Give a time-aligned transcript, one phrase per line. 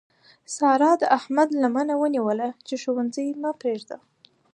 [0.55, 3.97] سارا د احمد لمنه ونیوله چې ښوونځی مه پرېږده.